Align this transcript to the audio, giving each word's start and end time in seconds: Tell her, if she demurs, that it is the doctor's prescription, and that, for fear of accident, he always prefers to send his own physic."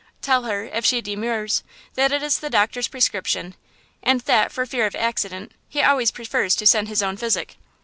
Tell 0.19 0.45
her, 0.45 0.63
if 0.63 0.83
she 0.83 0.99
demurs, 0.99 1.61
that 1.93 2.11
it 2.11 2.23
is 2.23 2.39
the 2.39 2.49
doctor's 2.49 2.87
prescription, 2.87 3.53
and 4.01 4.21
that, 4.21 4.51
for 4.51 4.65
fear 4.65 4.87
of 4.87 4.95
accident, 4.95 5.51
he 5.69 5.83
always 5.83 6.09
prefers 6.09 6.55
to 6.55 6.65
send 6.65 6.87
his 6.87 7.03
own 7.03 7.17
physic." 7.17 7.57